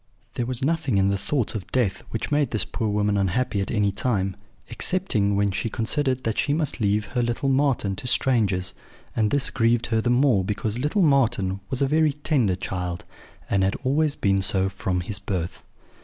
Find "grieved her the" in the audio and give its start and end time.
9.51-10.09